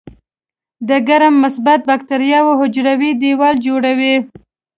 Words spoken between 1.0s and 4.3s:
ګرام مثبت باکتریاوو حجروي دیوال جوړوي.